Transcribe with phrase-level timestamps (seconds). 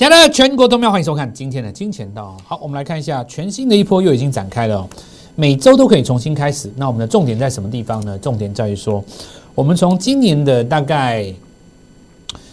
[0.00, 2.34] 亲爱的全国都喵，欢迎收看今天的金钱道。
[2.46, 4.88] 好，我们来看一下全新的一波又已经展开了哦，
[5.36, 6.72] 每周都可以重新开始。
[6.74, 8.16] 那我们的重点在什么地方呢？
[8.16, 9.04] 重点在于说，
[9.54, 11.30] 我们从今年的大概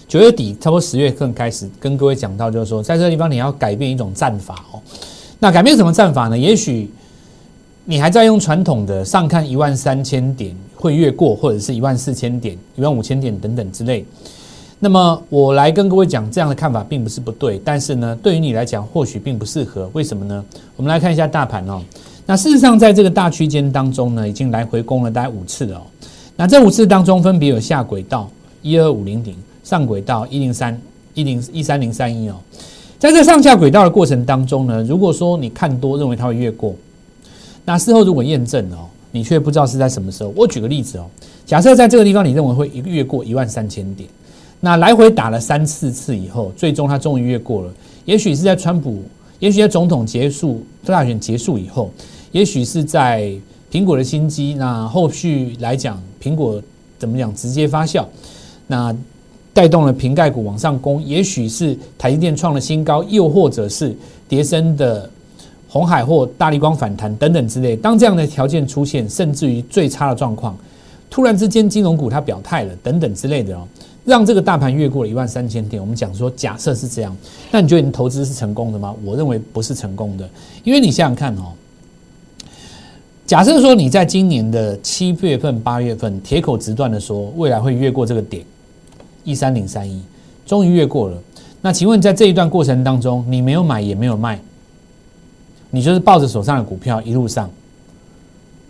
[0.10, 4.82] 九月底，差不多十月份开始，跟各位讲到，就是说，在这个地方你要改变一种战法哦。
[5.40, 6.38] 那改变什么战法呢？
[6.38, 6.92] 也许
[7.86, 14.06] 你还在用传统的上看一万三千点会越过，或者是一万四千点、一万五千点等等之类。
[14.80, 19.90] 那么我来跟各位讲，这样的看法并不是不对，但是呢，对于你来讲或许并不适合。
[19.94, 20.46] 为什么呢？
[20.76, 21.82] 我们来看一下大盘哦。
[22.28, 25.82] 那事实上，在这个大区间当中呢，已经来回攻了大概五次了哦。
[26.36, 28.30] 那这五次当中，分别有下轨道
[28.62, 30.80] 一二五零零，上轨道一零三
[31.16, 32.36] 一零一三零三一哦。
[33.00, 36.76] 在这上下轨道的过程当中呢，如果说你看多认为它会越过，
[37.66, 40.32] 那事后如果验证哦，你却不知道是在什么时候。
[40.36, 41.08] 我举个例子哦，
[41.48, 44.08] 假设在这个地方你认为会一个越过一万三千点。
[44.60, 47.72] 那来回打了三四次以后，最终他终于越过了。
[48.06, 49.04] 也许是在川普，
[49.40, 51.92] 也许在总统结束大选结束以后，
[52.32, 53.32] 也许是在
[53.72, 54.56] 苹果的新机。
[54.56, 56.62] 那后续来讲，苹果
[56.98, 58.04] 怎么讲直接发酵，
[58.66, 58.96] 那
[59.54, 61.04] 带动了瓶盖股往上攻。
[61.04, 63.96] 也许是台积电创了新高，又或者是
[64.28, 65.08] 叠升的
[65.68, 67.76] 红海或大力光反弹等等之类。
[67.76, 70.58] 当这样的条件出现，甚至于最差的状况，
[71.12, 73.68] 突然之间金融股它表态了等等之类的哦。
[74.08, 77.14] 让这个大盘越过了一万三千点，我们讲说假设是这样，
[77.52, 78.96] 那你觉得你投资是成功的吗？
[79.04, 80.28] 我认为不是成功的，
[80.64, 81.52] 因为你想想看哦，
[83.26, 88.46] 假设说你在今年的七月份、八月份铁口直断的说未来会越过这个点
[89.26, 90.02] 一三零三一，
[90.46, 91.22] 终于越过了。
[91.60, 94.40] 那请问在这一段过程当中，你没有买也没有卖，
[95.70, 97.50] 你就是抱着手上的股票一路上。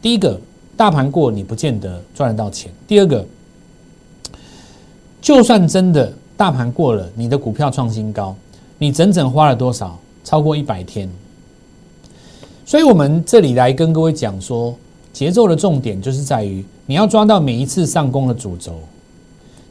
[0.02, 0.42] 第一个，
[0.76, 3.24] 大盘过你不见得赚得到钱；第二个。
[5.28, 8.34] 就算真的大盘过了，你的股票创新高，
[8.78, 10.00] 你整整花了多少？
[10.24, 11.10] 超过一百天。
[12.66, 14.74] 所以，我们这里来跟各位讲说，
[15.12, 18.80] 节奏的重点就是在于你要抓到每一次上攻的主轴，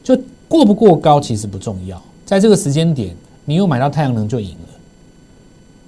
[0.03, 0.15] 就
[0.47, 4.79] 过不过高其实不重要，在这个时间点，你有买到太阳能就赢了，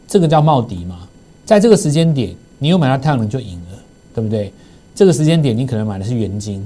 [0.08, 1.08] 这个叫冒底嘛。
[1.46, 3.78] 在这个时间点，你有买到太阳能就赢了，
[4.16, 4.52] 对不对？
[4.96, 6.66] 这个时间点，你可能买的是元金，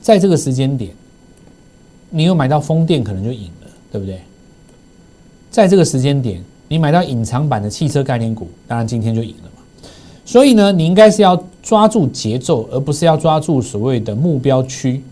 [0.00, 0.90] 在这个时间点。
[2.10, 4.20] 你有买到风电，可能就赢了，对不对？
[5.50, 9.88] 在这个时间点，你买到隐藏版的汽车概念股，当然今天就赢了嘛。
[10.24, 15.02] 所以呢，你应该是要抓住节奏，而不是要抓住所谓的目标区。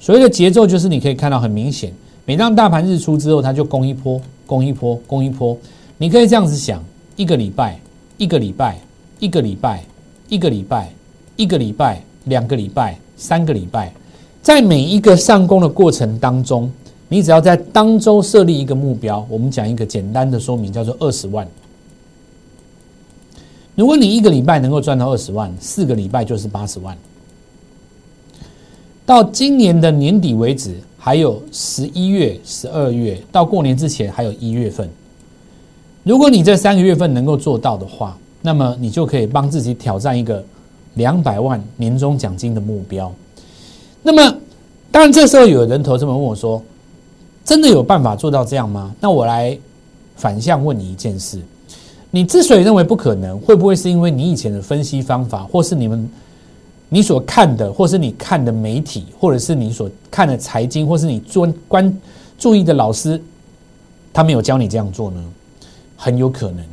[0.00, 1.92] 所谓的节奏，就是你可以看到很明显，
[2.24, 5.56] 每当大盘日出之后，它就攻一波，攻一波，攻一波。
[5.96, 6.82] 你可以这样子想：
[7.14, 7.78] 一个礼拜，
[8.16, 8.80] 一个礼拜，
[9.20, 9.84] 一个礼拜，
[10.26, 10.92] 一个礼拜，
[11.36, 13.92] 一个礼拜，两个礼拜，三个礼拜。
[14.42, 16.70] 在每一个上攻的过程当中，
[17.08, 21.46] 你只要在当周设立一个目标，我们讲一个简单的说明，叫做二十万。
[23.76, 26.98] 如果你一个礼拜能够赚到二十万，四个礼拜就是八十万。
[29.06, 34.88] 到今年的年底为止，还有十一月、十二月，到过年之前还有一月份。
[36.02, 40.44] 如果你这三个月份能够做到的话，那么你就可以帮自己挑战一个
[40.94, 43.12] 两百万年终奖金的目标。
[44.02, 44.38] 那么，
[44.90, 46.62] 当然，这时候有人投这么问我说
[47.44, 49.56] ：“真的有办法做到这样吗？”那我来
[50.16, 51.40] 反向问你一件事：
[52.10, 56.10] 你之所以认为不可能，会不会是因为你以前的分析方法，或是你们
[56.88, 61.98] 你所看的，或是你看的媒体，或者是你所看的财经，或是你专关
[62.36, 63.22] 注意的老师，
[64.12, 65.24] 他没有教你这样做呢？
[65.96, 66.64] 很有可能。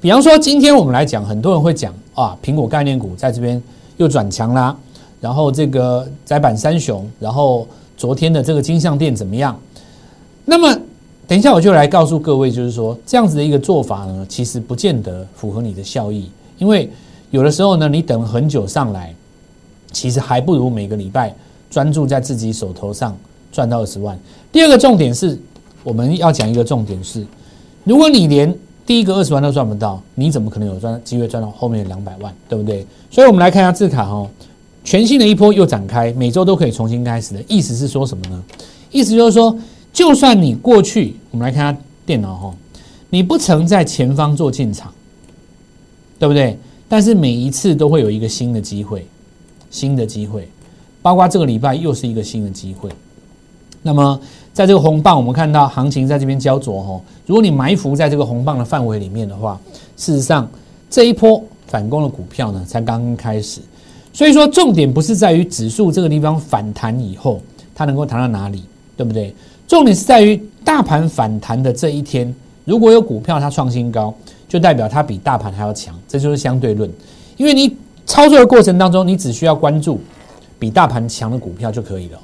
[0.00, 3.60] 比方说，今天我们来讲，很多人会讲啊，苹果概念股在这边
[3.96, 4.74] 又转强啦。
[5.20, 7.66] 然后这个窄板三雄，然后
[7.96, 9.58] 昨天的这个金项店怎么样？
[10.44, 10.74] 那么
[11.28, 16.28] 等一下我就来告诉各位，就是说这样子的一个做法呢，其实不见得符合你的效益，
[16.58, 16.90] 因为
[17.30, 19.14] 有的时候呢，你等很久上来，
[19.92, 21.32] 其实还不如每个礼拜
[21.70, 23.16] 专注在自己手头上
[23.52, 24.18] 赚到二十万。
[24.50, 25.38] 第二个重点是，
[25.84, 27.24] 我们要讲一个重点是，
[27.84, 28.52] 如果你连
[28.84, 32.34] 第一个二十万都赚不到，你怎么可能有赚机会赚到后面的两百万？
[32.48, 32.84] 对不对？
[33.08, 34.28] 所以我们来看一下字卡哦。
[34.90, 38.42] 全新的一波又展开，每周都可以重新开始的意思是说什么呢？
[38.90, 39.56] 意思就是说，
[39.92, 42.52] 就算你过去，我们来看下电脑哈，
[43.08, 44.92] 你不曾在前方做进场，
[46.18, 46.58] 对不对？
[46.88, 49.06] 但是每一次都会有一个新的机会，
[49.70, 50.48] 新的机会，
[51.00, 52.90] 包括这个礼拜又是一个新的机会。
[53.82, 54.20] 那么
[54.52, 57.00] 在这个红棒，我们看到行情在这边焦灼哈。
[57.26, 59.56] 如果你埋伏在这个红棒的范围里面的话，
[59.96, 60.50] 事实上
[60.90, 63.60] 这一波反攻的股票呢，才刚刚开始。
[64.12, 67.40] 所以说，重点不是在于指数这个地方反弹以后，
[67.74, 68.64] 它能够弹到哪里，
[68.96, 69.34] 对不对？
[69.68, 72.34] 重点是在于大盘反弹的这一天，
[72.64, 74.12] 如果有股票它创新高，
[74.48, 76.90] 就代表它比大盘还要强，这就是相对论。
[77.36, 80.00] 因为你操作的过程当中，你只需要关注
[80.58, 82.18] 比大盘强的股票就可以了。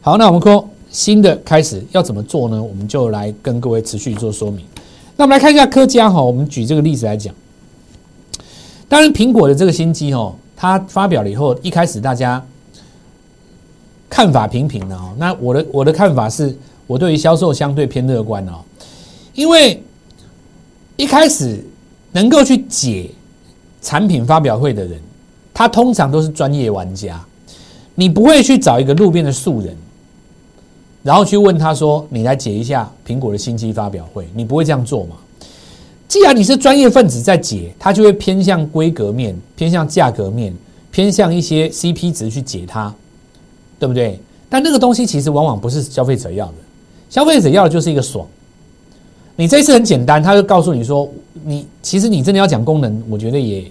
[0.00, 2.60] 好，那我们说新的开始要怎么做呢？
[2.60, 4.64] 我们就来跟各位持续做说明。
[5.14, 7.34] 那我们来看一下科家哈，我们举这个例子来讲。
[8.88, 12.44] 当然，苹果的这个新机哦，它发表了以后，一开始大家
[14.10, 15.14] 看法平平的哦。
[15.16, 16.58] 那我的我的看法是，
[16.88, 18.54] 我对于销售相对偏乐观哦，
[19.34, 19.80] 因为
[20.96, 21.64] 一开始
[22.10, 23.08] 能够去解
[23.80, 25.00] 产品发表会的人，
[25.54, 27.24] 他通常都是专业玩家，
[27.94, 29.76] 你不会去找一个路边的素人，
[31.04, 35.14] 然后去问他说：“你来解一下苹果的新机发表会。”你不会这样做嘛？
[36.08, 40.54] 既然你是专业分子在解，它就会偏向规格面、偏向价格面、
[40.90, 42.92] 偏向一些 CP 值去解它，
[43.78, 44.18] 对不对？
[44.48, 46.54] 但那个东西其实往往不是消费者要的，
[47.10, 48.26] 消费者要的就是一个爽。
[49.36, 51.06] 你这次很简单，他就告诉你说，
[51.44, 53.70] 你其实你真的要讲功能，我觉得也，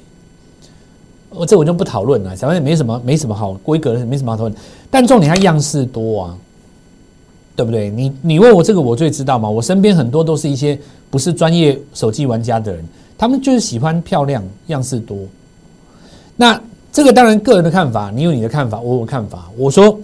[1.31, 4.55] 我这我就不讨论了，反正没什么没什么好规格的，没什么好讨论。
[4.91, 6.37] 但重点它样式多啊。
[7.57, 7.89] 对不对？
[7.89, 9.49] 你你问我这个，我最知道嘛。
[9.49, 12.85] 我身边很多都是一些不是专业手机玩家的人，
[13.17, 15.17] 他们就是喜欢漂亮、样式多。
[16.35, 16.61] 那
[16.93, 19.49] 这个当然个人的看法，你有你的看法，我有看法。
[19.57, 19.99] 我说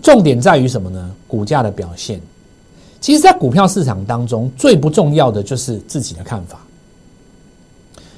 [0.00, 1.10] 重点在于什么呢？
[1.26, 2.18] 股价的表现。
[3.02, 6.58] 其实，在股票市场当中，最不重要的就是自己的看法。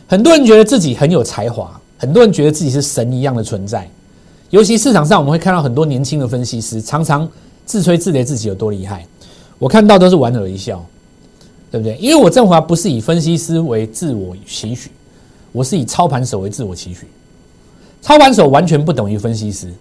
[0.07, 3.91] 很多人觉得自己很有才华，很多人觉得自己是神一样的存在。
[4.51, 7.29] 尤其市场上，我们会看到很多年轻的分析师，常常。
[7.71, 9.07] 自吹自擂自己有多厉害，
[9.57, 10.85] 我看到都是莞尔一笑，
[11.71, 11.97] 对不对？
[11.99, 14.91] 因为我振华不是以分析师为自我期许，
[15.53, 17.07] 我是以操盘手为自我期许。
[18.03, 19.73] 操盘手完全不等于分析师，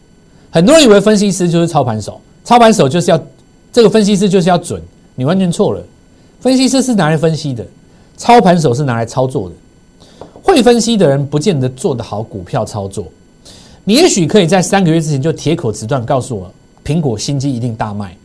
[0.52, 3.20] 很多人以为分析师就是操盘手，操盘手就是要
[3.74, 4.80] 这个分析师就是要准，
[5.16, 5.82] 你完全错了。
[6.40, 7.66] 分析师是拿来分析的，
[8.18, 9.56] 操盘手是拿来操作的。
[10.44, 13.08] 会分析的人不见得做得好股票操作，
[13.84, 16.54] 你也许可以在三个月之前就铁口直断告诉我。
[16.90, 18.18] 苹果新机一定大卖，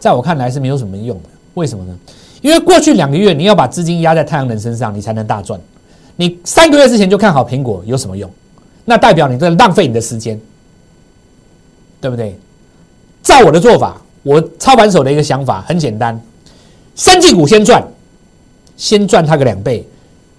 [0.00, 1.28] 在我看来是没有什么用的。
[1.52, 1.94] 为什么呢？
[2.40, 5.60] 因为过去两个月你要把资金压在太阳能身上，你才能大赚。
[6.16, 8.30] 你三个月之前就看好苹果，有什么用？
[8.86, 10.40] 那代表你在浪费你的时间，
[12.00, 12.34] 对不对？
[13.22, 16.18] 照我的做法，我操盘手的一个想法很简单：
[16.94, 17.86] 三季股先赚，
[18.78, 19.82] 先赚它个两倍；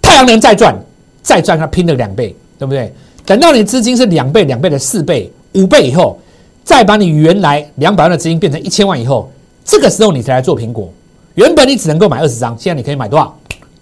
[0.02, 0.74] 太阳能再赚，
[1.22, 2.92] 再赚它拼了两倍，对不对？
[3.24, 6.18] 等到你资金是两倍、两倍的四倍、五倍以后。
[6.68, 9.30] 再把你原来两百万的资金变成一千万以后，
[9.64, 10.92] 这个时候你才来做苹果。
[11.34, 13.34] 原本你只能够买二十张，现在你可以买多少？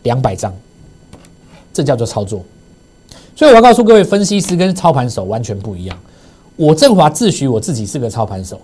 [0.05, 0.55] 两百张，
[1.73, 2.45] 这叫做操作。
[3.35, 5.99] 所以我要告诉各位，分析师跟操盘手完全不一样。
[6.55, 8.61] 我振华自诩我自己是个操盘手，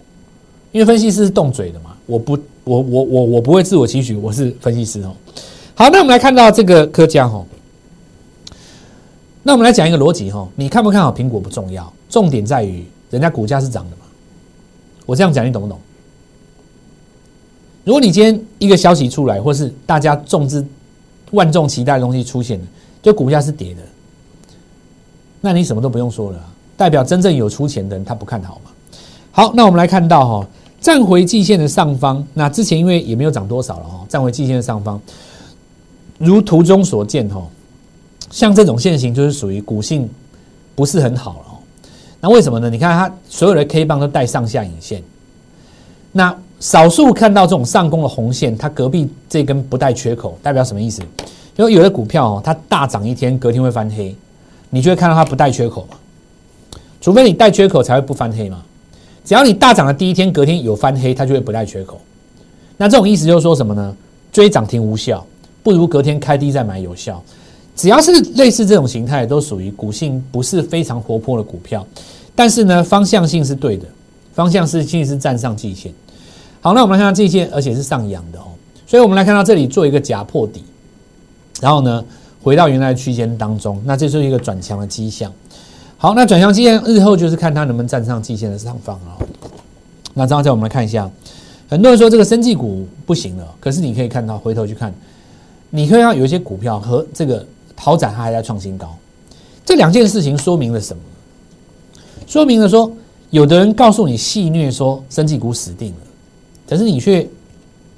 [0.70, 1.96] 因为分析师是动嘴的嘛。
[2.06, 5.12] 我不，我我我我不会自我期许我是分析师哦。
[5.74, 7.44] 好，那我们来看到这个科江哈。
[9.42, 13.96] 那我们来讲一个逻辑哈，你看不看好苹果不重要，重点在于人家股价是涨的。
[15.06, 15.78] 我这样讲，你懂不懂？
[17.84, 20.64] 如果你今天一个消息出来，或是大家众之
[21.32, 22.66] 万众期待的东西出现了，
[23.02, 23.82] 就股价是跌的，
[25.40, 26.38] 那你什么都不用说了，
[26.76, 28.70] 代表真正有出钱的人他不看好嘛？
[29.32, 30.48] 好，那我们来看到哈，
[30.80, 35.00] 站回季线的上方，那之前因为也没有涨多少了哈，站回季线的上方，
[36.18, 37.44] 如图中所见哈，
[38.30, 40.08] 像这种线型就是属于股性
[40.76, 41.51] 不是很好了。
[42.22, 42.70] 那为什么呢？
[42.70, 45.02] 你看它所有的 K 棒都带上下影线，
[46.12, 51.02] 那少数看到这种上攻的红线，它隔壁这根不带缺口，代表什么意思？
[51.56, 54.14] 因为有的股票哦，它大涨一天，隔天会翻黑，
[54.70, 55.96] 你就会看到它不带缺口嘛。
[57.00, 58.62] 除非你带缺口才会不翻黑嘛。
[59.24, 62.00] 只要你大涨的第一天，隔天有翻黑，它就会不带缺口。
[62.76, 63.96] 那这种意思就是说什么呢？
[64.30, 65.26] 追涨停无效，
[65.64, 67.20] 不如隔天开低再买有效。
[67.74, 71.84] 只要是类似这种形态，都属于股性不是非常活泼的股票，
[72.34, 73.86] 但是呢，方向性是对的，
[74.34, 75.90] 方向是性是站上季线。
[76.60, 78.44] 好，那我们来看季线，而且是上扬的哦。
[78.86, 80.62] 所以我们来看到这里做一个假破底，
[81.62, 82.04] 然后呢，
[82.42, 85.32] 回到原来的区间当中，那这是一个转强的迹象。
[85.96, 89.26] 好，那转强迹象日后就是看它能不能站上季线的上方哦。
[90.12, 91.10] 那这样再我们来看一下，
[91.70, 94.92] 很多人说这个生技股不行了，可是你可以看到回头去看，
[95.70, 97.42] 你可以看到有一些股票和这个。
[97.84, 98.96] 豪宅它还在创新高，
[99.64, 101.02] 这两件事情说明了什么？
[102.28, 102.92] 说明了说，
[103.30, 106.00] 有的人告诉你戏虐说生技股死定了，
[106.68, 107.28] 可是你却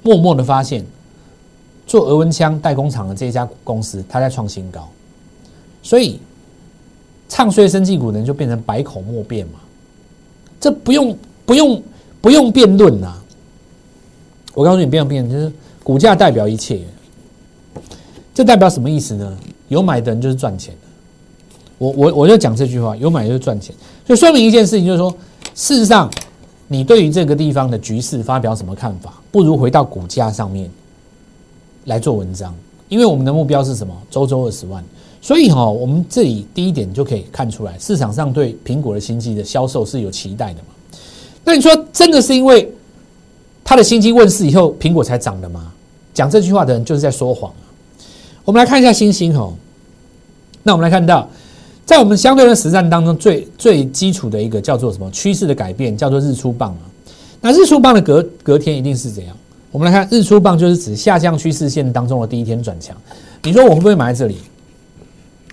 [0.01, 0.83] 默默的发现，
[1.85, 4.89] 做额温枪代工厂的这家公司它在创新高，
[5.83, 6.19] 所以
[7.29, 9.59] 唱衰生技股的人就变成百口莫辩嘛，
[10.59, 11.15] 这不用
[11.45, 11.83] 不用
[12.21, 13.13] 不用辩论呐！
[14.55, 16.81] 我告诉你，不用辩论，就是股价代表一切。
[18.33, 19.37] 这代表什么意思呢？
[19.67, 20.79] 有买的人就是赚钱的。
[21.77, 25.11] 我我我就讲这句话，有买就是赚钱，就说明一件事情，就是说，
[25.53, 26.09] 事实上，
[26.67, 30.69] 你对于这个地方的局势发表什么看法，不如回到股价上面
[31.85, 32.55] 来做文章，
[32.87, 33.93] 因为我们的目标是什么？
[34.09, 34.83] 周周二十万。
[35.21, 40.99] 所以哈，我们这里第一点就可以看出来，市场上对苹果的新机的销售是有期待的嘛？
[41.43, 42.71] 那你说真的是因为
[43.63, 45.73] 它的新机问世以后，苹果才涨的吗？
[46.13, 47.51] 讲这句话的人就是在说谎！
[48.45, 49.53] 我们来看一下星星哦，
[50.63, 51.27] 那我们来看到，
[51.83, 56.85] 在我们相对的实战当中，最最基础的一个叫做什么趋势的改变，叫做日出棒啊。
[57.41, 59.35] 那日出棒的隔隔天一定是怎样？
[59.71, 62.95] 我们来看日出棒，就是指下降趋势线当中的第一天转强。
[63.43, 64.37] 你说我会不会买在这里？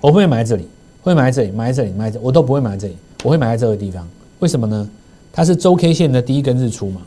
[0.00, 0.68] 我会买在这里，
[1.00, 4.06] 会买在这里，买在这里，买在我都不会买在这里，我会买在这个地方。
[4.40, 4.88] 为什么呢？
[5.32, 7.00] 它是周 K 线的第一根日出嘛。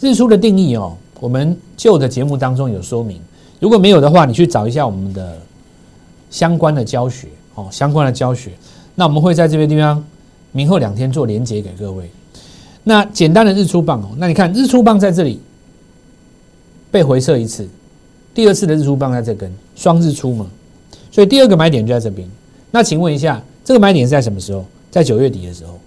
[0.00, 3.20] 日出的定义哦，我们旧的节目当中有说明，
[3.60, 5.36] 如果没有的话，你去找一下我们的
[6.30, 8.52] 相关的教学哦，相关的教学。
[8.94, 10.04] 那我们会在这边地方
[10.52, 12.10] 明后两天做连接给各位。
[12.84, 15.40] 那简单的日出棒哦，那你看日出棒在这里
[16.90, 17.68] 被回撤一次，
[18.34, 20.46] 第二次的日出棒在这根双日出嘛。
[21.10, 22.28] 所以第二个买点就在这边。
[22.70, 24.64] 那请问一下，这个买点是在什么时候？
[24.90, 25.78] 在九月底的时候。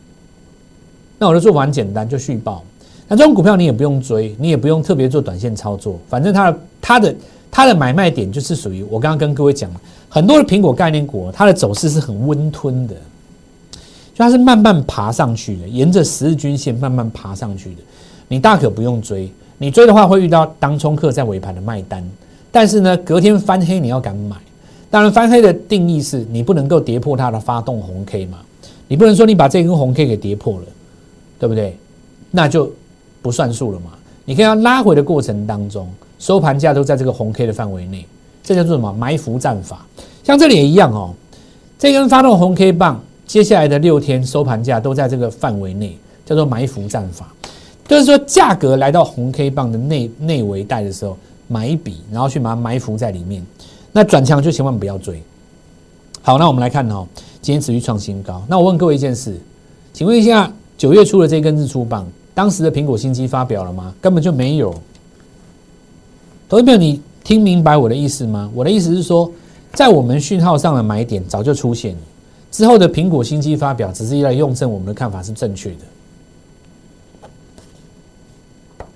[1.18, 2.64] 那我的做法很简单，就续报。
[3.12, 7.16] 那这种股票你也不用追，你也不用特别做短线操作，反正它的它的
[7.52, 9.70] 它的买卖点就是属于我刚刚跟各位讲
[10.08, 12.96] 很多的苹果概念股，它的走势是很温吞的，
[13.74, 13.80] 就
[14.20, 17.82] 它是慢慢爬上去的，沿着十日均线慢慢爬上去的。
[18.30, 22.02] 你大可不用追，你追的话会遇到当冲客在尾盘的卖单，
[22.50, 24.38] 但是呢，隔天翻黑你要敢买。
[24.90, 28.38] 当然，翻黑的定义是你不能够跌破它的发动红 K 嘛？
[28.88, 30.66] 你不能说你把这根红 K 给跌破了，
[31.38, 31.76] 对不对？
[32.34, 32.72] 那就
[33.22, 33.92] 不算数了嘛。
[34.26, 38.06] 你看它拉回的过程当中，收盘价都在这个红 K 的范围内，
[38.44, 39.86] 这叫做什么埋伏战法？
[40.24, 41.14] 像这里也一样哦，
[41.80, 47.34] 这根发动红 K 棒，接下来的六天收盘价都在这个范围内，叫做埋伏战法。
[47.88, 53.46] 就是说，价格来到红 K 棒的内内围带的时候，买一笔，然后去把它埋伏在里面。
[53.92, 55.22] 那转强就千万不要追。
[56.22, 57.06] 好，那我们来看哦，
[57.42, 58.42] 今天持续创新高。
[58.48, 59.38] 那我问各位一件事，
[59.92, 63.94] 请问一下，九月初的这根日出棒，当时的苹果新机发表了吗？
[64.02, 64.74] 根本就没有。
[66.48, 68.50] 投资朋友，你听明白我的意思吗？
[68.54, 69.32] 我的意思是说，
[69.74, 71.96] 在我们讯号上的买点早就出现，
[72.52, 75.78] 之后的苹果新机发表，只是用来用证我们的看法是正确的。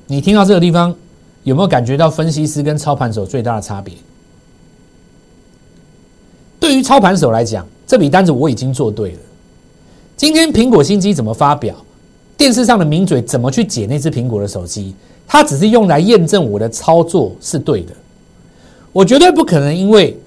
[0.08, 0.94] 你听到这个地方，
[1.44, 3.94] 有没有感觉到分析师跟操盘手最大的差别？
[6.60, 9.20] 对于操盘手来讲，这笔单子我已经做对了。
[10.18, 11.76] 今天苹果新机怎么发表？
[12.38, 14.94] 电视上的名嘴怎么去解那只苹果的手机？
[15.28, 17.92] 它只是用来验证我的操作是对的。
[18.92, 20.18] 我绝对不可能因为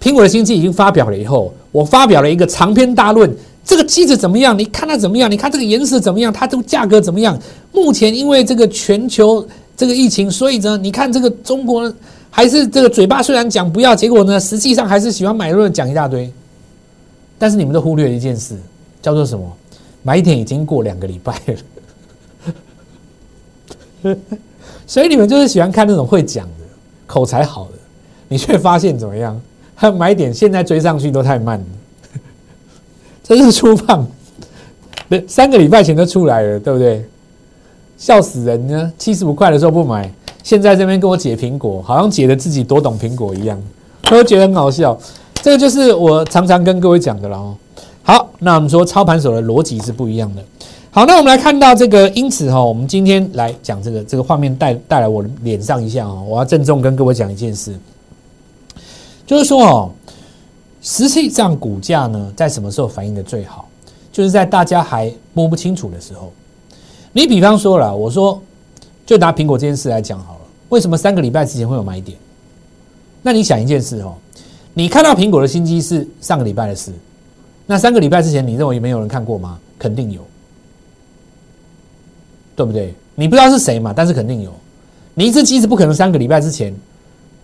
[0.00, 3.30] 苹果的新机已经发表了以后，我发表了一个长篇大论，
[3.64, 4.58] 这个机子怎么样？
[4.58, 5.30] 你看它怎么样？
[5.30, 6.32] 你看这个颜色怎么样？
[6.32, 7.38] 它这个价格怎么样？
[7.72, 9.46] 目前因为这个全球
[9.76, 11.92] 这个疫情，所以呢，你看这个中国。
[12.28, 16.30] 还是这个嘴巴虽然讲不要，结果呢，实际上还是喜欢买论讲一大堆。
[17.38, 18.54] 但是你们都忽略了一件事，
[19.00, 19.50] 叫做什么？
[20.06, 21.42] 买点已经过两个礼拜
[24.04, 24.14] 了，
[24.86, 26.64] 所以你们就是喜欢看那种会讲的、
[27.08, 27.72] 口才好的，
[28.28, 29.40] 你却发现怎么样？
[29.74, 31.66] 他买点现在追上去都太慢了，
[33.24, 34.06] 真是出胖，
[35.08, 37.04] 对，三个礼拜前就出来了，对不对？
[37.98, 38.92] 笑死人呢！
[38.96, 40.08] 七十五块的时候不买。
[40.44, 43.60] 现在这边跟我解苹果，好像解的自己多懂苹果一样，
[44.02, 44.96] 都觉得很好笑。
[45.42, 47.56] 这个就是我常常跟各位讲的了哦。
[48.06, 50.44] 好，那我们说操盘手的逻辑是不一样的。
[50.92, 57.74] 好，那我们来看到这个，因此哈，我们今天来讲这个这个画面带带来我脸上一下啊，我要郑重跟各位讲一件事，
[59.26, 59.90] 就是说哦，
[60.80, 63.68] 实际上股价呢在什么时候反应的最好？
[64.12, 66.32] 就是在大家还摸不清楚的时候。
[67.12, 68.40] 你比方说了，我说
[69.04, 70.40] 就拿苹果这件事来讲好了。
[70.68, 72.16] 为什么三个礼拜之前会有买点？
[73.20, 74.14] 那你想一件事哦，
[74.74, 76.92] 你看到苹果的新机是上个礼拜的事，
[77.66, 79.58] 那三个礼拜之前你认为没有人看过吗？
[79.78, 80.24] 肯定有，
[82.54, 82.94] 对不对？
[83.14, 84.52] 你不知道是谁嘛，但是肯定有。
[85.14, 86.74] 你一只机子不可能三个礼拜之前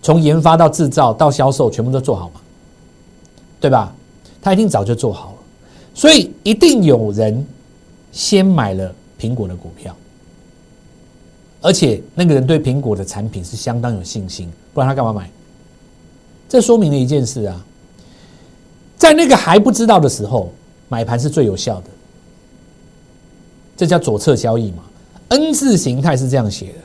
[0.01, 2.41] 从研发到制造到销售全部都做好嘛，
[3.59, 3.93] 对吧？
[4.41, 5.37] 他一定早就做好了，
[5.93, 7.45] 所以一定有人
[8.11, 9.95] 先买了苹果的股票。
[11.61, 15.29] 而且那个人对苹果的产品是相当有信心，不然他干嘛买？
[16.49, 17.65] 这说明了一件事啊，
[18.97, 20.51] 在那个还不知道的时候，
[20.89, 21.87] 买盘是最有效的。
[23.75, 24.83] 这叫左侧交易嘛
[25.29, 26.79] ？N 字形态是这样写的，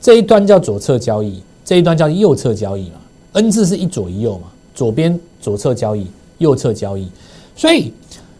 [0.00, 2.96] 这一端叫左侧交易，这一端叫右侧交易嘛
[3.32, 6.06] ，N 字是一左一右嘛，左边左侧交易，
[6.38, 7.10] 右侧交易，
[7.56, 7.92] 所以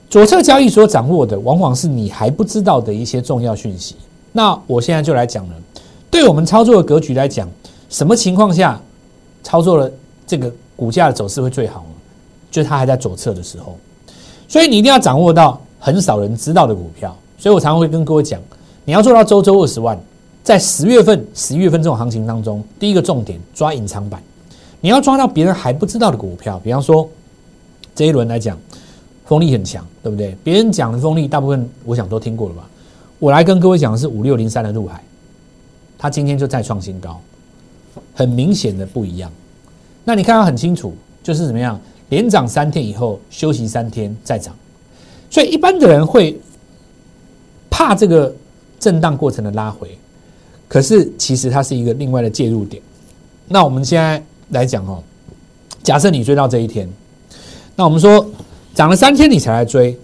[0.09, 3.97] 左侧交易所掌握的往往是你还不知道的一些重要讯息。
[4.33, 5.55] 那我现在就来讲了，
[6.09, 7.49] 对我们操作的格局来讲，
[7.89, 8.81] 什么情况下
[9.43, 9.91] 操作了
[10.25, 11.85] 这个股价的走势会最好？
[12.50, 13.78] 就是它还在左侧的时候，
[14.49, 17.16] 所以你一定要掌握到很少人知道的股票。
[17.38, 18.40] 所以我常常会跟各位讲，
[18.85, 19.99] 你要做到周周二十万，
[20.42, 24.23] 在十月份、十一月份这种行情当中，第一个重点抓隐藏版，
[24.80, 26.61] 你要抓到别人还不知道的股票。
[26.62, 27.09] 比方说
[27.95, 28.59] 这一轮来讲，
[29.25, 30.37] 风力很强，对不对？
[30.45, 32.69] 别人讲的风力，大部分我想都听过了吧？
[33.19, 35.02] 我来跟各位讲的是五六零三的入海，
[35.97, 37.21] 它今天就再创新高，
[38.14, 39.30] 很明显的不一样。
[40.04, 41.80] 那你看到很清楚，就是怎么样？
[42.11, 44.55] 连涨三天以后休息三天再涨，
[45.31, 46.38] 所以一般的人会。
[47.73, 48.31] 怕这个
[48.79, 49.97] 震荡过程的拉回，
[50.69, 52.83] 可是其实它是一个另外的介入点。
[53.49, 55.02] 那我们现在来讲哦，
[55.83, 56.87] 假设你追到这一天，
[57.75, 58.29] 那我们说
[58.75, 59.99] 涨了三天你才来追，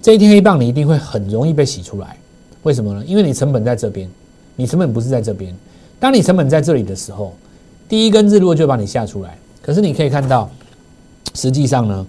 [0.00, 2.16] 这一天黑棒你一定会很容易被洗出来。
[2.62, 3.04] 为什么呢？
[3.04, 4.08] 因为你成本在这边，
[4.56, 5.54] 你成本不是在这边。
[6.00, 7.34] 当你成本在这里的时候，
[7.86, 9.36] 第一根日落就把你吓出来。
[9.60, 10.50] 可是你可以看到，
[11.32, 12.06] 实际上呢，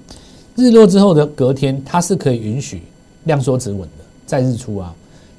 [0.55, 2.81] 日落之后的隔天，它是可以允许
[3.23, 4.03] 量缩止稳的。
[4.25, 4.93] 在日出啊，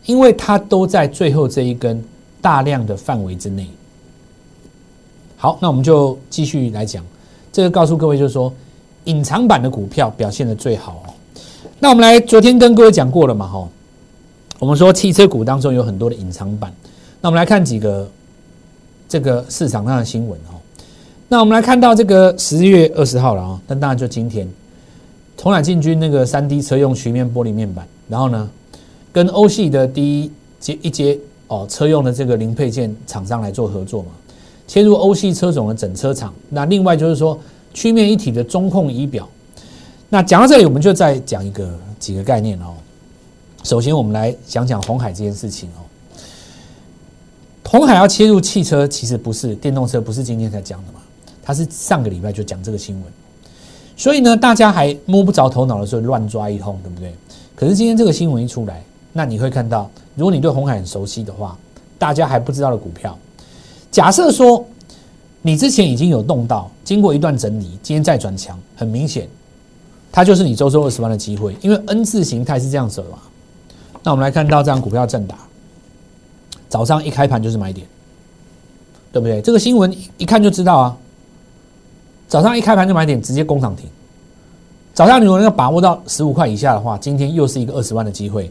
[0.04, 2.02] 因为它都在最后这一根
[2.40, 3.68] 大量的范围之内。
[5.36, 7.04] 好，那我们就继续来讲，
[7.52, 8.52] 这个告诉各位就是说，
[9.04, 11.10] 隐藏版的股票表现的最好哦。
[11.78, 13.68] 那我们来，昨天跟各位讲过了嘛，哈，
[14.58, 16.72] 我们说汽车股当中有很多的隐藏版。
[17.20, 18.08] 那我们来看几个
[19.08, 20.55] 这个市场上的新闻哦。
[21.28, 24.48] 那我们来看到这个十月二十号了啊，那当然就今天，
[25.36, 28.48] 同揽进军那个三 D 车用曲面玻璃面板，然后呢？
[29.12, 30.30] 跟欧系的第一
[30.60, 31.18] 阶一阶
[31.48, 34.10] 哦车用的这个零配件厂商来做合作嘛，
[34.68, 36.34] 切入欧系车种的整车厂。
[36.50, 37.38] 那另外就是说
[37.72, 39.26] 曲面一体的中控仪表。
[40.10, 41.66] 那讲到这里，我们就再讲一个
[41.98, 42.74] 几个概念哦。
[43.64, 45.80] 首先，我们来讲讲红海这件事情哦。
[47.64, 50.92] 红海要切入汽车，其实不是电动车，不是今天才讲的
[51.46, 53.04] 他，是上个礼拜就讲这个新闻。
[53.96, 57.14] 所以呢，大家还摸不着头脑的时候乱抓一通，对不对？
[57.54, 58.82] 可是今天这个新闻一出来。
[59.12, 61.56] 那你会看到，如果你对红海很熟悉的话，
[61.98, 63.18] 大家还不知道的股票，
[63.90, 64.62] 假设说
[65.40, 69.26] 你之前已经有动到，经过一段整理，今天再转强，很明显，
[70.12, 73.18] 它就是你周周二十万的机会，因为 N 字形态是这样子的嘛。
[74.02, 75.36] 那我们来看到这张股票正打，
[76.68, 77.86] 早上一开盘就是买点，
[79.10, 79.40] 对不对？
[79.40, 80.96] 这个新闻一看就知道啊，
[82.28, 83.88] 早上一开盘就买点，直接攻涨停。
[84.92, 88.50] 早上如果要把握到十五块以下的话，今天又是一个二十万的机会。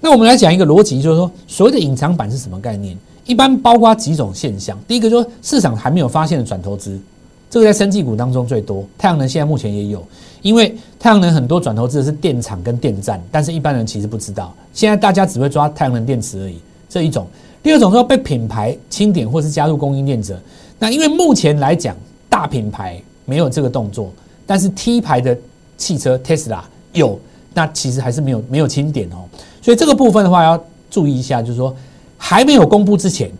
[0.00, 2.96] 那我们来讲一个逻辑，就是说，所谓的隐藏版是什么概念？
[3.24, 4.78] 一般包括几种现象。
[4.86, 7.00] 第一个，说市场还没有发现的转投资，
[7.48, 8.84] 这个在生技股当中最多。
[8.98, 10.06] 太阳能现在目前也有，
[10.42, 14.52] 因为太阳能很多转投资的是电厂跟电站，但是一般人其实不知道。
[14.74, 16.58] 现在大家只会抓太阳能电池而已，
[16.88, 17.26] 这一种。
[17.62, 20.38] 第二种说被品牌清点或是加入供应链者，
[20.78, 21.96] 那因为目前来讲，
[22.28, 24.12] 大品牌没有这个动作，
[24.46, 25.36] 但是 T 牌的
[25.76, 26.60] 汽车 Tesla
[26.92, 27.18] 有，
[27.52, 29.24] 那其实还是没有没有清点哦。
[29.62, 31.74] 所以这个部分的话要注意一下，就是说
[32.18, 33.30] 还没有公布之前，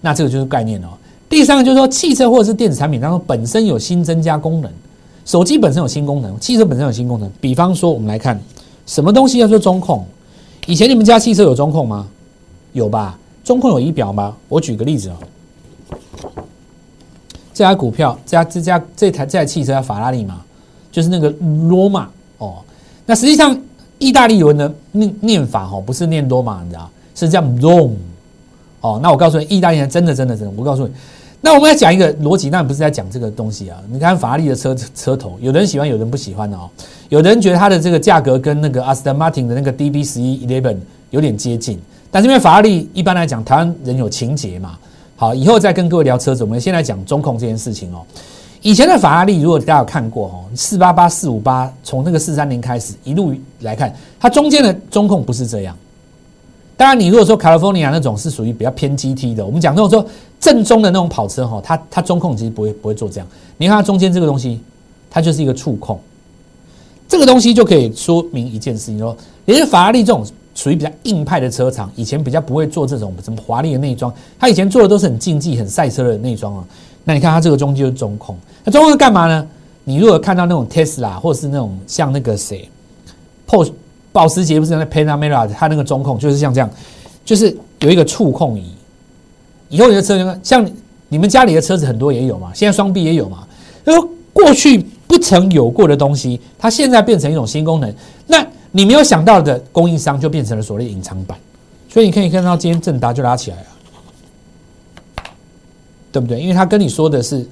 [0.00, 0.88] 那这个就是概念哦。
[1.28, 4.70] 第三个就是说，汽车或者是电子产品当中本身有新增加功能，
[5.24, 7.30] 手机本身有新功能，汽车本身有新功能。
[7.40, 8.38] 比方说，我们来看
[8.84, 10.04] 什么东西叫做中控？
[10.66, 12.06] 以前你们家汽车有中控吗？
[12.72, 13.18] 有吧？
[13.42, 14.36] 中控有仪表吗？
[14.48, 15.14] 我举个例子哦，
[17.54, 20.40] 这家股票，这家这家这台这台汽车叫法拉利嘛，
[20.90, 21.28] 就是那个
[21.68, 22.56] 罗马哦。
[23.06, 23.56] 那实际上。
[23.98, 27.92] 意大利文的念念法哈，不是念罗马，你知道，是叫 Rom
[28.80, 28.98] 哦。
[29.00, 30.92] 那我告诉你，意大利人真的真的真的，我告诉你，
[31.40, 33.78] 那我们要讲一个逻辑，那不是在讲这个东西啊。
[33.92, 36.68] 你看法拉利的车车头，有人喜欢，有人不喜欢的哦。
[37.10, 40.78] 有的人觉得它的这个价格跟那个 Aston Martin 的那个 DB 十一 Eleven
[41.10, 41.78] 有点接近，
[42.10, 44.76] 但是因为法拉利一般来讲，台湾人有情节嘛。
[45.22, 48.02] 好，以后再跟各位聊车子，我们先来讲中控这件事情哦。
[48.60, 55.76] 以前的法拉利，如果大家有看过哦，四八八、四五八，从那个四三零开始一路来看，它中间的中控不是这样。
[56.76, 60.04] 当然，你如果说 California 那种是属于比较偏 GT 的，我们讲那种说
[60.40, 63.28] 正宗的那种跑车哈，它它中控其实不会不会做这样。
[63.58, 64.58] 你看它中间这个东西，
[65.08, 66.00] 它就是一个触控，
[67.06, 76.64] 这个东西就可以说明一件事情：说，连法拉利这种属于比较硬派的车厂，以前比较不会做这种什么华丽的内装，它以前做的都是很竞技、很赛车的内装啊。
[77.04, 79.46] 那你看它这个中间就是中控，那中控是干嘛呢？
[79.84, 82.68] 你如果看到那种 Tesla 或者是那种像那个谁
[83.46, 83.70] ，POS
[84.12, 86.70] 保时捷不是那 Panamera，它那个中控就是像这样，
[87.24, 88.72] 就是有一个触控仪。
[89.68, 90.64] 以后你的车像
[91.08, 93.46] 你们家里的车子很多也有嘛，现在双臂也有嘛。
[93.82, 97.92] 然后过去不曾有过的东西，它现在变成一种新功能。
[98.26, 101.38] 那你没有想到的供应商就变成了所谓的隐藏版。
[101.88, 103.66] 所以你可以看到今天正达就拉起来了，
[106.10, 106.40] 对不对？
[106.40, 107.46] 因为他跟你说的是，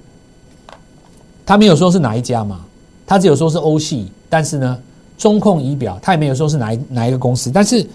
[1.44, 2.64] 他没有说是哪一家嘛，
[3.06, 4.78] 他只有说是欧系，但是呢，
[5.18, 7.50] 中控仪表他也没有说是哪一哪一个公司。
[7.50, 7.86] 但是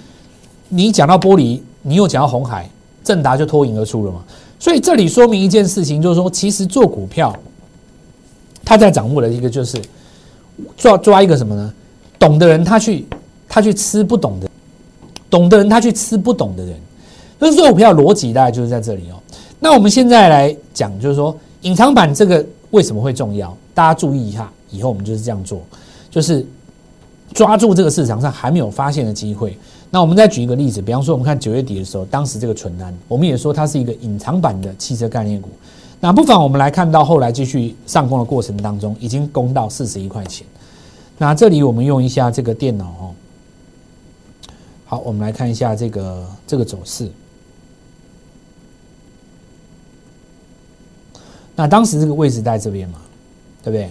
[0.69, 2.69] 你讲到玻璃，你又讲到红海，
[3.03, 4.23] 正达就脱颖而出了嘛。
[4.59, 7.35] 所以这里说明一件事情，就是说，其实做股票，
[8.63, 9.81] 他在掌握的一个就是
[10.77, 11.73] 抓抓一个什么呢？
[12.19, 13.05] 懂的人他去
[13.55, 14.49] 他去吃不懂的。
[15.29, 16.75] 懂的人他去吃不懂的人，
[17.39, 19.15] 所以做股票逻辑大概就是在这里哦。
[19.61, 23.55] 那我们现在来讲，就是说隐藏版这个为什么会重要？
[23.73, 25.61] 大家注意一下，以后我们就是这样做，
[26.11, 26.45] 就是
[27.33, 29.57] 抓住这个市场上还没有发现的机会。
[29.89, 35.49] 那我们再举一个例子，比方说我们看九月底的时候，当时这个纯单，我们也说它是一个隐藏版的汽车概念股。
[36.01, 40.45] 那不妨我们来看到后来继续上攻的过程当中，已经攻到四十一块钱。
[41.17, 43.11] 那这里我们用一下这个电脑哦。
[44.95, 47.11] 好，我们来看一下这个这个走势。
[51.53, 53.01] 那当时这个位置在这边嘛，
[53.61, 53.89] 对不对？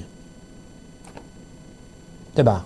[2.36, 2.64] 对吧？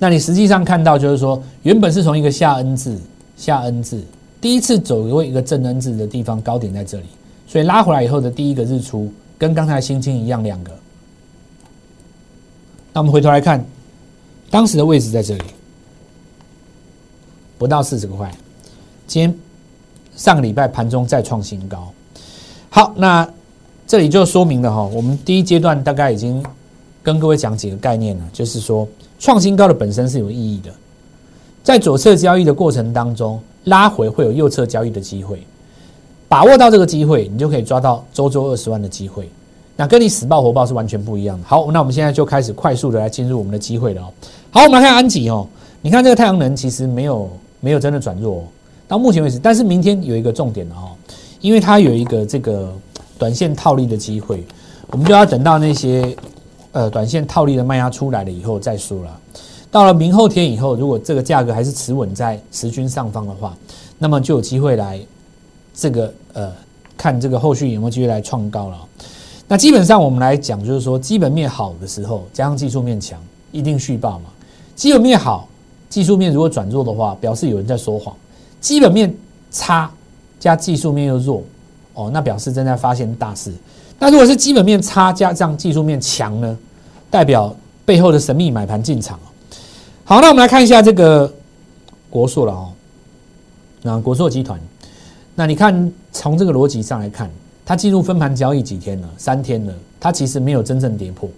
[0.00, 3.00] 那你实际上看到就是说，原本是从一个下 N 字
[3.36, 4.02] 下 N 字，
[4.40, 7.06] 第一次走过一个正 N 字的地方，高点在这里，
[7.46, 10.76] 所以拉回来以后的第一个日出，跟刚才的星星一样，两个。
[12.92, 13.64] 那我们回头来看，
[14.50, 15.44] 当时的位置在这里。
[17.60, 18.32] 不到四十块，
[19.06, 19.38] 今天
[20.16, 21.92] 上个礼拜盘中再创新高。
[22.70, 23.28] 好，那
[23.86, 26.42] 这里就说明了哈，我们第一阶段大概已经
[27.02, 30.70] 跟各位讲几个概念了，就是说创新高的本身是有意义的，
[31.62, 35.46] 在左侧交易的过程当中拉回会有右侧交易的机会，
[36.30, 39.28] 把握到这个机会，你就可以抓到周周二十万的机会，
[39.76, 41.44] 那跟你死报活报是完全不一样的。
[41.46, 44.08] 好，那我们现在就开始快速的来进入我们的机会了哦。
[44.50, 45.46] 好，我们来看安吉哦，
[45.82, 47.28] 你看这个太阳能其实没有。
[47.60, 48.44] 没有真的转弱，
[48.88, 50.90] 到目前为止，但是明天有一个重点的哈，
[51.40, 52.74] 因为它有一个这个
[53.18, 54.42] 短线套利的机会，
[54.88, 56.16] 我们就要等到那些
[56.72, 59.20] 呃短线套利的卖压出来了以后再说了。
[59.70, 63.56] 到了明后天以后，如果这个价格还是持稳在十均上方的话，
[63.98, 64.98] 那么就有机会来
[65.74, 66.52] 这个呃
[66.96, 68.78] 看这个后续有没有机会来创高了。
[69.46, 73.20] 那基本上我们来讲，就是说基本面好的时候，加上技术面强，
[73.52, 74.30] 一定续报嘛。
[74.74, 75.46] 基本面好。
[75.90, 78.14] 技术面如果转弱的话，表示有人在说谎；
[78.60, 79.14] 基本面
[79.50, 79.90] 差
[80.38, 81.42] 加技术面又弱，
[81.92, 83.52] 哦，那表示正在发现大事。
[83.98, 86.56] 那如果是基本面差加上技术面强呢，
[87.10, 89.18] 代表背后的神秘买盘进场
[90.04, 91.30] 好，那我们来看一下这个
[92.08, 92.72] 国硕了哦。
[93.82, 94.60] 那国硕集团，
[95.34, 97.30] 那你看从这个逻辑上来看，
[97.66, 99.08] 它进入分盘交易几天了？
[99.18, 101.28] 三天了，它其实没有真正跌破，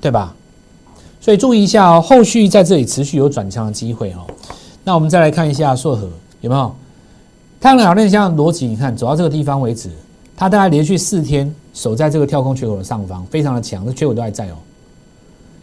[0.00, 0.34] 对吧？
[1.20, 4.26] 所以注意一下哦，后续在这里持续有转强的机会哦。
[4.82, 6.08] 那我们再来看一下硕和
[6.40, 6.74] 有没有？
[7.60, 9.90] 太阳能好链像逻辑，你看走到这个地方为止，
[10.34, 14.54] 它大概连续四天守在这个跳空缺口的上方，非常的强，这缺口都还在哦。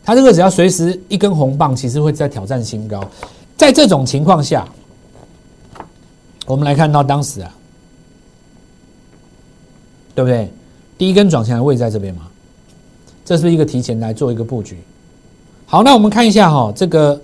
[0.05, 3.03] 它这个只要随时一根红棒，其实会在挑战新高。
[3.57, 4.67] 在这种情况下，
[6.45, 7.51] 我们来看到当时啊，
[10.13, 10.49] 对不对？
[10.99, 12.27] 第一根转强的位置在这边嘛，
[13.25, 14.77] 这是一个提前来做一个布局。
[15.69, 17.21] 好，那我们看一下哈，这个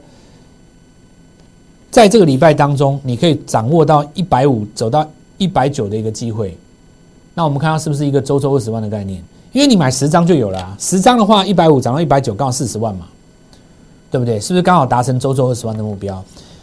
[1.89, 6.57] 在这个礼拜当中，你可以掌握到一百五走到一百九的一个机会。
[7.33, 9.23] 那我们看到是不是一个周周二十万的概念？
[9.53, 13.05] 因为你买十张就有了，十张的话一百五涨到一百九，刚好四十万嘛，
[14.11, 14.37] 对不对？
[14.41, 16.21] 是不是刚好达成周周二十万的目标？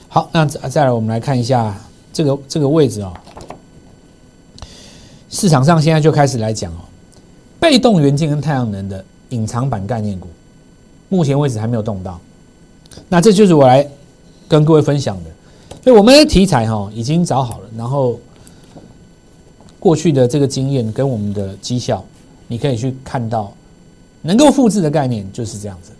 [0.08, 1.74] 好，那再来我们来看一下
[2.12, 3.10] 这个这个位置哦。
[5.30, 6.84] 市场上现在就开始来讲哦，
[7.58, 10.28] 被动元件跟太阳能的隐藏版概念股。
[11.10, 12.18] 目前为止还没有动到，
[13.08, 13.86] 那这就是我来
[14.48, 15.30] 跟各位分享的。
[15.84, 18.18] 所以我们的题材哈已经找好了，然后
[19.78, 22.02] 过去的这个经验跟我们的绩效，
[22.46, 23.52] 你可以去看到
[24.22, 25.90] 能够复制的概念就是这样子。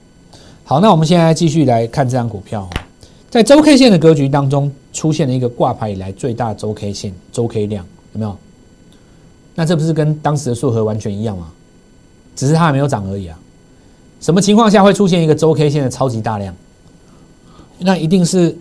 [0.64, 2.70] 好，那我们现在继续来看这张股票，
[3.29, 8.37] 在周 K 线的格局当中出现了一个挂牌以来最大周 K 线周 K 量，有没有？
[9.57, 11.51] 那这不是跟当时的数合完全一样吗？
[12.37, 13.38] 只是它还没有涨而已啊。
[14.20, 16.54] 什么情况下会出现一个周 K 线的超级大量？
[17.78, 18.54] 那一定是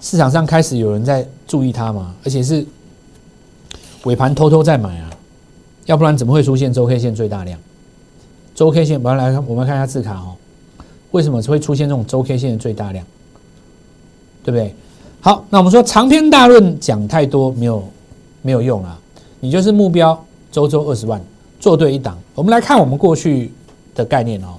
[0.00, 2.66] 市场上开始有人在注意它嘛，而且是
[4.04, 5.10] 尾盘偷偷在买啊，
[5.84, 7.58] 要不然怎么会出现周 K 线最大量？
[8.54, 10.34] 周 K 线，我们来看，我们看一下字卡哦，
[11.10, 13.04] 为什么会出现这种周 K 线的最大量？
[14.42, 14.74] 对不对？
[15.20, 17.86] 好，那我们说长篇大论讲太多没有
[18.40, 18.98] 没有用啊，
[19.40, 21.20] 你就是目标周周二十万，
[21.60, 22.16] 做对一档。
[22.34, 23.52] 我们来看我们过去
[23.98, 24.54] 的概念哦，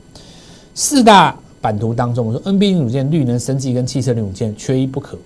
[0.76, 5.18] 四大版图当中，我说 NB 零组件、绿能、升级跟汽车零组件缺一不可。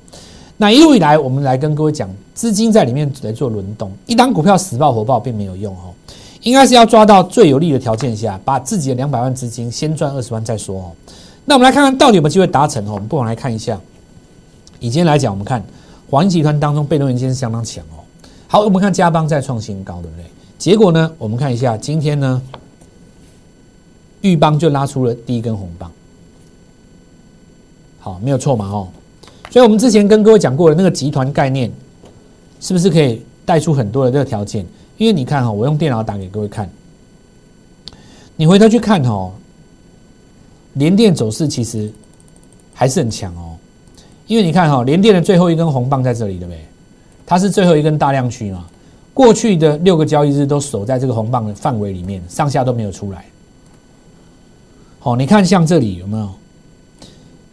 [0.55, 5.91] 那一路以来，我们来跟各位讲，资金在里面来做轮动，一档股票死爆活爆并没有用哦，
[6.41, 10.91] 应该是要抓到最有利的条件下，把自己的两百万资金先赚二十万再说哦。
[11.45, 12.93] 那我们来看看到底有没有机会达成哦。
[12.93, 13.79] 我们不妨来看一下，
[14.79, 15.63] 以今天来讲，我们看
[16.09, 17.99] 华银集团当中被动元件是相当强哦。
[18.47, 20.25] 好，我们看嘉邦在创新高，对不对？
[20.59, 22.41] 结果呢，我们看一下今天呢，
[24.23, 25.91] 玉邦就拉出了第一根红棒，
[27.99, 28.87] 好，没有错嘛哦。
[29.51, 31.69] 所以，我们之前跟各位讲过的那个集团概念，
[32.59, 34.65] 是不是可以带出很多的这个条件？
[34.97, 36.69] 因为你看哈，我用电脑打给各位看，
[38.37, 39.31] 你回头去看哦，
[40.73, 41.91] 联电走势其实
[42.73, 43.57] 还是很强哦。
[44.25, 46.65] 因为你看哈，联电的最后一根红棒在这里，对不对？
[47.25, 48.65] 它是最后一根大量区嘛。
[49.13, 53.25] 过去的六个交易日都守在这个红棒的范围里面，上下都没有出来。
[55.03, 56.29] 好，你看像这里有没有？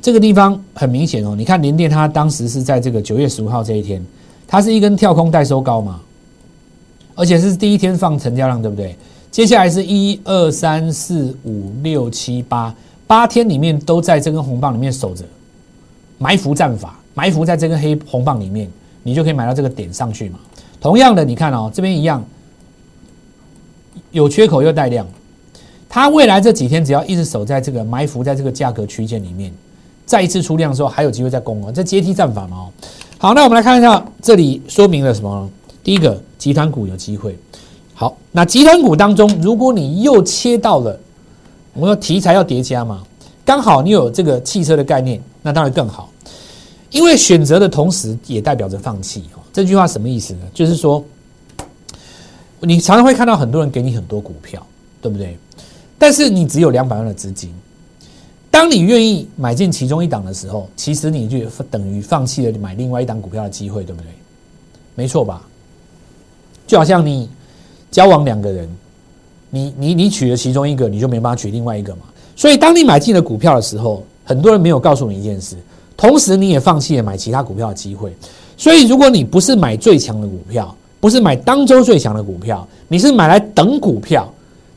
[0.01, 4.01] 这个地方很明显哦，你看联电它当时是在这个九月十五号这一天，
[4.47, 6.01] 它是一根跳空带收高嘛，
[7.17, 8.95] 而且是第一天放成交量，对不对？
[9.33, 12.73] 接下来是一二三四五六七八
[13.09, 15.25] 八天里面都在这根红棒里面守着，
[16.19, 18.71] 埋伏战法，埋伏在这根黑红棒里面，
[19.03, 20.39] 你就可以买到这个点上去嘛。
[20.81, 22.25] 同样的，你看哦，这边一样
[24.13, 25.05] 有缺口又带量，
[25.91, 29.53] 它未来这几天只要一直守在这个埋伏在这个价格区间里面。
[30.07, 32.73] 再一次出量的时候，还有机会再攻哦，这阶梯战法嘛哦。
[33.19, 35.51] 好，那我们来看一下，这里说明了什么？
[35.83, 37.37] 第一个，集团股有机会。
[37.95, 40.99] 好，那集团股当中，如果你又切到了，
[41.75, 43.03] 我们说题材要叠加嘛，
[43.45, 46.11] 刚好你有这个汽车的概念，那当然更好。
[46.91, 49.39] 因为选择的同时，也代表着放弃哦。
[49.53, 50.41] 这句话什么意思呢？
[50.53, 51.05] 就是说，
[52.61, 54.65] 你常常会看到很多人给你很多股票，
[55.01, 55.39] 对不对？
[56.01, 57.53] 但是你只有两百万的资金。
[58.51, 64.09] 当你愿意买进其中一档的时候，其实你就等于放弃了买另外一档股票的机会，对不对？
[64.95, 65.47] 没错吧？
[66.67, 67.29] 就好像你
[67.91, 68.67] 交往两个人，
[69.51, 72.03] 你你你娶了其中一个，你就没办法娶另外一个嘛。
[72.35, 75.55] 所以，当你买进了股票的时候，很多人没有告诉你一件事，
[75.99, 78.17] 同时你也放弃了买其他股票的机会。
[78.57, 84.33] 所以，如果你不是买最强的股票，不是买当周最强的股票，你是买来等股票，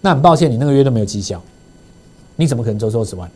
[0.05, 1.41] 那很抱歉，你那个月都没有绩效，
[2.35, 3.31] 你怎么可能周周十万？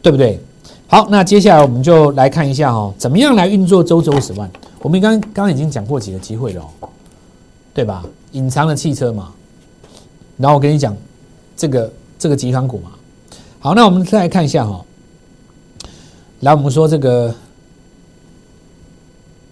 [0.00, 0.38] 对不对？
[0.86, 4.48] 好，那接下来我们就来看一下哈，怎么样来运作周周十万？
[4.78, 6.64] 我们刚刚已经讲过几个机会了，
[7.74, 8.06] 对吧？
[8.30, 9.34] 隐藏的汽车嘛，
[10.36, 10.96] 然后我跟你讲
[11.56, 12.92] 这个这个集团股嘛。
[13.58, 14.84] 好，那我们再来看一下哈，
[16.40, 17.34] 来我们说这个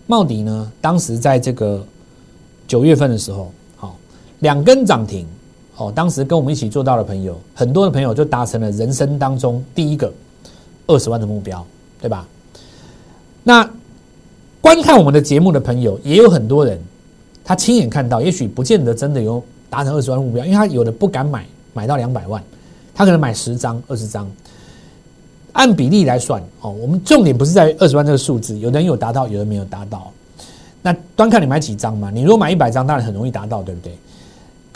[0.07, 1.85] 茂迪呢，当时在这个
[2.69, 3.97] 九月份的时候，好
[4.39, 5.27] 两根涨停，
[5.77, 10.13] 哦，当时跟我们一起做到的朋友，很多的朋友就达成了人生当中第一个。
[10.89, 11.67] 二十万的目标，
[12.01, 12.25] 对吧？
[13.43, 13.69] 那
[14.61, 16.81] 观看我们的节目的朋友也有很多人，
[17.45, 22.41] 他亲眼看到，也许不见得真的有达成二十万目标，因为他有的不敢买，买到两百万，
[22.95, 24.31] 他可能买十张、二十张，
[25.55, 26.71] 按比例来算哦。
[26.71, 30.13] 我们重点不是在二十万这个数字，有的人有达到，有人没有达到。
[30.83, 32.13] 那端看你买几张嘛？
[32.13, 33.93] 你如果买一百张，当然很容易达到，对不对？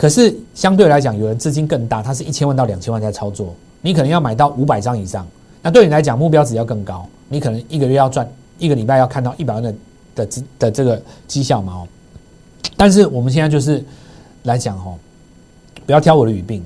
[0.01, 5.27] 可是相对来讲，有人资金更大，他是一千万到两千万在操作，你可能要买到五百张以上。
[5.61, 9.75] 那对你来讲，目标值要更高，你可能一个月要赚，一个礼拜要看到一百万的
[10.15, 11.87] 的的这个绩效嘛哦。
[12.75, 13.85] 但是我们现在就是
[14.41, 14.95] 来讲哦，
[15.85, 16.63] 不要挑我的语病，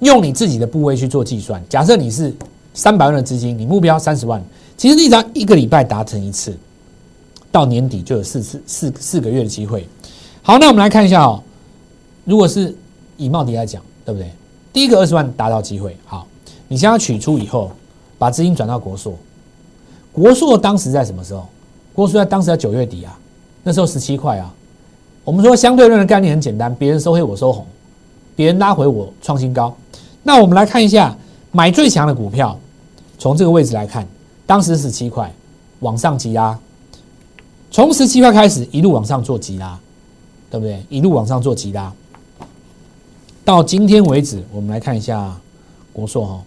[0.00, 1.62] 用你自己的部位去做计算。
[1.68, 2.34] 假设你是
[2.72, 4.42] 三百万的资金，你目标三十万，
[4.78, 6.56] 其实你只要一个礼拜达成一次，
[7.52, 9.86] 到年底就有四次四四个月的机会。
[10.40, 11.42] 好，那我们来看一下哦，
[12.28, 12.76] 如果是
[13.16, 14.30] 以茂迪来讲，对不对？
[14.70, 16.26] 第一个二十万达到机会，好，
[16.68, 17.72] 你先要取出以后。
[18.18, 19.16] 把资金转到国硕，
[20.12, 21.46] 国硕当时在什么时候？
[21.94, 23.16] 国硕在当时在九月底啊，
[23.62, 24.52] 那时候十七块啊。
[25.22, 27.64] 我们说相对论的概念很简单，别人收黑我收红，
[28.34, 29.72] 别人拉回我创新高。
[30.24, 31.16] 那我们来看一下
[31.52, 32.58] 买最强的股票，
[33.20, 34.04] 从这个位置来看，
[34.46, 35.32] 当时十七块
[35.78, 36.58] 往上急拉，
[37.70, 39.78] 从十七块开始一路往上做急拉，
[40.50, 40.84] 对不对？
[40.88, 41.92] 一路往上做急拉，
[43.48, 45.34] 到今天为止，我们来看一下
[45.90, 46.42] 国硕哈。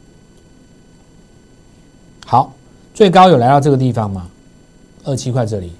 [2.27, 2.53] 好，
[2.93, 4.29] 最高有来到这个地方吗？
[5.03, 5.71] 二七块这里，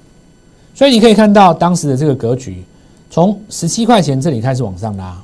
[0.74, 2.64] 所以你可以看到当时的这个格局，
[3.12, 5.16] 从十七块钱这里开始往上拉，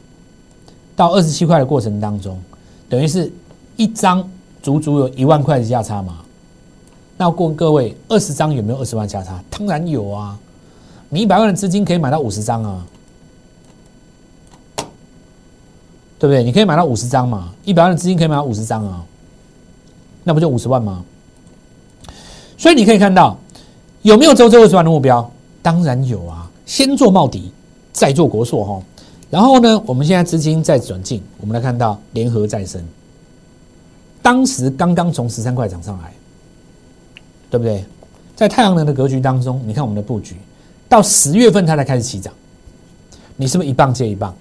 [0.96, 2.40] 到二十七块的过程当中，
[2.88, 3.34] 等于是
[3.76, 4.24] 一张
[4.62, 6.20] 足足有一万块的价差嘛？
[7.18, 9.44] 那问各位，二十张有没有二十万价差？
[9.50, 10.38] 当然有啊！
[11.10, 12.86] 你一百万的资金可以买到五十张啊！
[16.20, 16.44] 对不对？
[16.44, 19.04] 你可以买到五十张嘛，一百万的资金可以买到五十张啊，
[20.24, 21.04] 那不就五十万吗？
[22.58, 23.38] 所以你可以看到
[24.02, 25.30] 有没有周周二十万的目标？
[25.62, 27.52] 当然有啊，先做茂迪，
[27.92, 28.82] 再做国硕哈。
[29.30, 32.82] 然后呢，我们现在资金再转进，我们来看到联合再生，
[34.22, 36.14] 当时刚刚从十三块涨上来，
[37.52, 37.84] 对不对？
[38.36, 40.36] 在太阳能的格局当中，你看我们的布局，
[40.88, 42.34] 到十月份它才开始起涨，
[43.36, 44.34] 你是不是一棒接一棒？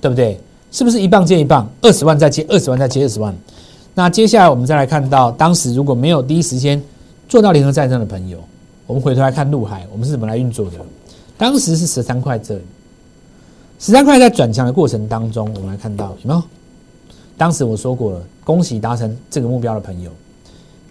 [0.00, 0.40] 对不对？
[0.70, 1.68] 是不是一棒接一棒？
[1.80, 3.34] 二十万再接二十万，再接二十万。
[3.94, 6.82] 那接下来我们再来看到，当时如果没有第一时间
[7.28, 8.38] 做到联合再生的朋友，
[8.86, 10.72] 我们回头来看陆海，我们是怎么来运作的？
[11.38, 12.60] 当时是十三块这里。
[13.78, 16.42] 十三块在转强的过程当中，我们来看到有没有？
[17.36, 20.10] 当时我说过了，恭喜达成这个目标的朋友。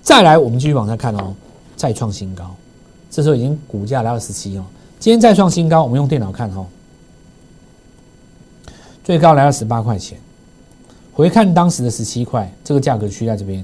[0.02, 1.34] 再来，我们继续往下看哦，
[1.76, 2.56] 再创新高，
[3.10, 4.64] 这时候已经股价来到十七哦。
[5.00, 6.66] 今天再创新高，我们用电脑看哦，
[9.06, 10.18] 最高来到十八块钱。
[11.14, 13.64] 回看当时的十七块，这个价格区在这边，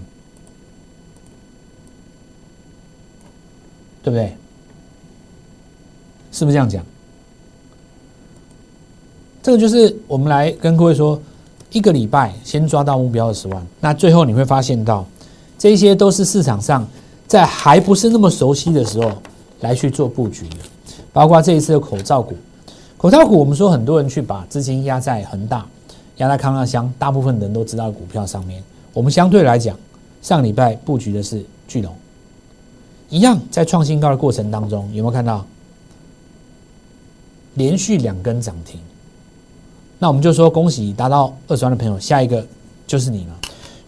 [4.03, 4.37] 对不对？
[6.31, 6.85] 是不是这样讲？
[9.41, 11.19] 这个就是我们来跟各位说，
[11.71, 15.03] 一个礼拜先抓到目标二十万，那最后你会发现到，
[15.57, 16.87] 这些都是市场上
[17.25, 19.11] 在还不是那么熟悉的时候
[19.61, 20.57] 来去做布局的，
[21.11, 22.37] 包括这一次的口罩股，
[23.01, 25.65] 口罩股我们说很多人去把资金压在恒大、
[26.17, 29.75] 压在康乐香，大部分人都知道的股票上面，我们相对来讲，
[30.21, 31.91] 上礼拜布局的是巨龙，
[33.09, 35.43] 一样在创新高的过程当中，有没有看到
[37.55, 38.79] 连续两根涨停？
[39.97, 42.45] 那我们就说恭喜达到二十万的朋友，下一个
[42.85, 43.35] 就是你了。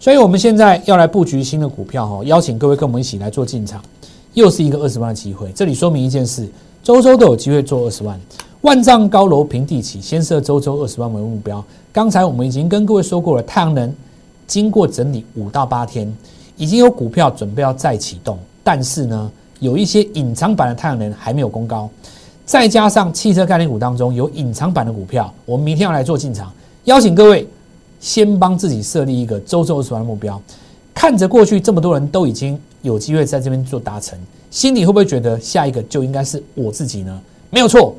[0.00, 3.80] 所以我们现在要来布局新的股票哈，邀请各位跟我们一起来做进场，
[4.32, 5.52] 又是一个二十万的机会。
[5.52, 6.48] 这里说明一件事，
[6.82, 8.20] 周周都有机会做二十万，
[8.64, 11.62] 万丈高楼平地起，先设周周二十万为目标。
[11.92, 13.94] 刚才我们已经跟各位说过了，太阳能
[14.46, 16.10] 经过整理五到八天，
[16.56, 21.90] 已经有股票准备要再启动，但是呢，有一些隐藏版的太阳能还没有攻高。
[22.46, 26.50] 再加上汽车概念股当中有隐藏版的股票，我们明天要来做进场，
[26.84, 27.46] 邀请各位
[28.00, 30.40] 先帮自己设立一个周周二十万的目标。
[30.94, 34.18] 看着过去这么多人都已经有机会在这边做达成，
[34.50, 37.20] 心里会不会觉得下一个就应该是我自己呢？
[37.50, 37.94] 没有错，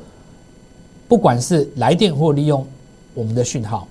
[1.08, 2.66] 不管是来电或利用
[3.14, 3.86] 我们的讯号，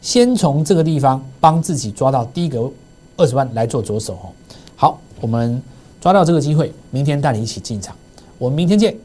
[0.00, 2.70] 先从这个地方帮自己抓到第一个
[3.16, 4.30] 二十万来做着手哦。
[4.76, 5.60] 好，我们
[6.00, 7.94] 抓到这个机会，明天带你一起进场，
[8.38, 8.96] 我们明天见。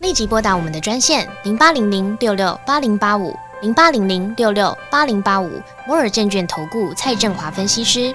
[0.00, 5.48] 立即拨打我们的专线零八零零六六八零八五零八零零六六八零八五
[5.88, 8.14] 摩尔证券投顾蔡振华分析师。